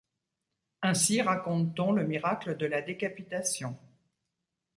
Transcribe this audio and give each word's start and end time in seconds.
Ainsi 0.81 1.21
raconte-t-on 1.21 1.91
le 1.91 2.07
miracle 2.07 2.57
de 2.57 2.65
la 2.65 2.81
décapitation. 2.81 3.77